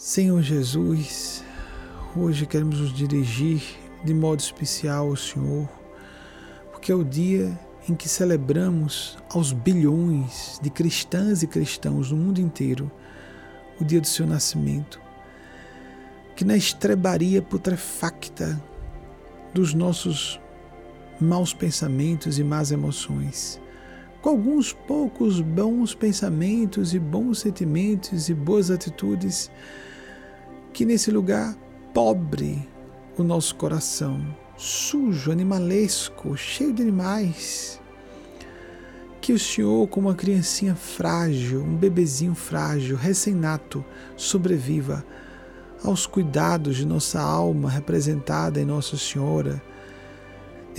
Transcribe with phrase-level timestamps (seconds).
[0.00, 1.42] Senhor Jesus,
[2.16, 3.60] hoje queremos nos dirigir
[4.04, 5.68] de modo especial ao Senhor,
[6.70, 12.40] porque é o dia em que celebramos aos bilhões de cristãs e cristãos no mundo
[12.40, 12.88] inteiro
[13.80, 15.00] o dia do seu nascimento.
[16.36, 18.62] Que na estrebaria putrefacta
[19.52, 20.40] dos nossos
[21.20, 23.60] maus pensamentos e más emoções,
[24.20, 29.50] com alguns poucos bons pensamentos e bons sentimentos e boas atitudes,
[30.72, 31.56] que nesse lugar
[31.94, 32.68] pobre
[33.16, 34.24] o nosso coração,
[34.56, 37.80] sujo, animalesco, cheio de animais,
[39.20, 43.84] que o Senhor, como uma criancinha frágil, um bebezinho frágil, recém-nato,
[44.16, 45.04] sobreviva
[45.84, 49.62] aos cuidados de nossa alma representada em Nossa Senhora,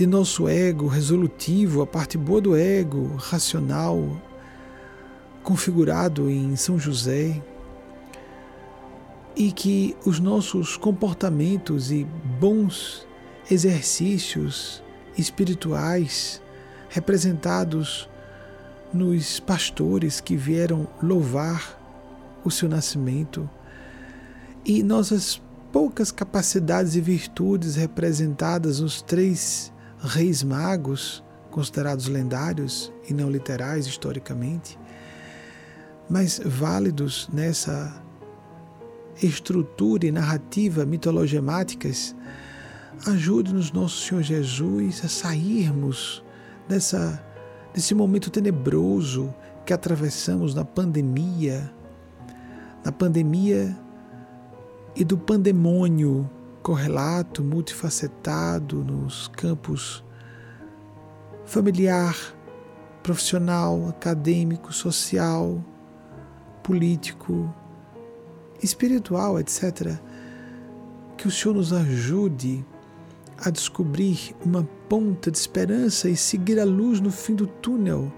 [0.00, 4.18] de nosso ego resolutivo, a parte boa do ego, racional,
[5.42, 7.38] configurado em São José,
[9.36, 12.06] e que os nossos comportamentos e
[12.40, 13.06] bons
[13.50, 14.82] exercícios
[15.18, 16.40] espirituais
[16.88, 18.08] representados
[18.94, 21.78] nos pastores que vieram louvar
[22.42, 23.46] o seu nascimento
[24.64, 29.70] e nossas poucas capacidades e virtudes representadas nos três
[30.02, 34.78] reis magos, considerados lendários e não literais historicamente,
[36.08, 38.02] mas válidos nessa
[39.22, 42.14] estrutura e narrativa mitologemáticas,
[43.06, 46.24] ajude-nos, nosso Senhor Jesus, a sairmos
[46.68, 47.22] dessa,
[47.74, 49.34] desse momento tenebroso
[49.64, 51.70] que atravessamos na pandemia,
[52.84, 53.76] na pandemia
[54.96, 56.28] e do pandemônio
[56.62, 60.04] correlato, multifacetado nos campos
[61.44, 62.16] familiar,
[63.02, 65.64] profissional, acadêmico, social,
[66.62, 67.52] político,
[68.62, 69.98] espiritual, etc.
[71.16, 72.64] Que o Senhor nos ajude
[73.38, 78.12] a descobrir uma ponta de esperança e seguir a luz no fim do túnel,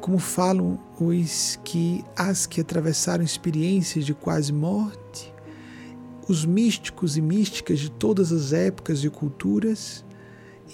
[0.00, 5.31] como falam os que as que atravessaram experiências de quase morte,
[6.28, 10.04] os místicos e místicas de todas as épocas e culturas,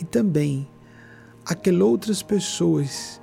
[0.01, 0.69] e também
[1.45, 3.21] aquelas outras pessoas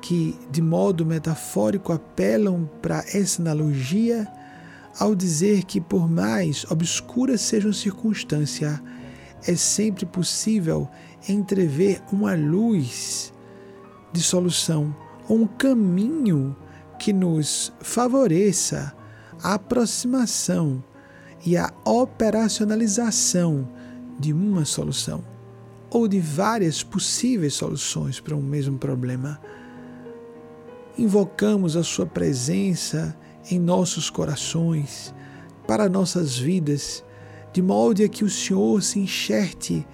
[0.00, 4.28] que, de modo metafórico, apelam para essa analogia
[4.98, 8.82] ao dizer que, por mais obscura seja a circunstância,
[9.46, 10.88] é sempre possível
[11.28, 13.32] entrever uma luz
[14.12, 14.94] de solução,
[15.28, 16.54] ou um caminho
[16.98, 18.94] que nos favoreça
[19.42, 20.84] a aproximação
[21.44, 23.68] e a operacionalização
[24.18, 25.24] de uma solução
[25.90, 29.40] ou de várias possíveis soluções para um mesmo problema.
[30.96, 33.16] Invocamos a Sua presença
[33.50, 35.14] em nossos corações,
[35.66, 37.04] para nossas vidas,
[37.52, 39.86] de modo a que o Senhor se enxerte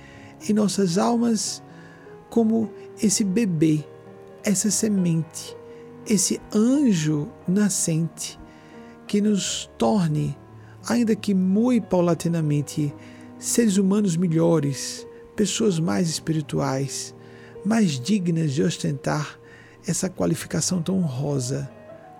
[0.48, 1.62] em nossas almas
[2.30, 2.70] como
[3.02, 3.84] esse bebê,
[4.44, 5.56] essa semente,
[6.06, 8.38] esse anjo nascente
[9.06, 10.36] que nos torne,
[10.88, 12.94] ainda que muito paulatinamente,
[13.38, 15.06] seres humanos melhores,
[15.36, 17.14] pessoas mais espirituais,
[17.64, 19.38] mais dignas de ostentar
[19.86, 21.70] essa qualificação tão honrosa,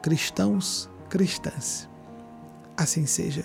[0.02, 1.88] cristãos cristãs.
[2.76, 3.44] Assim seja.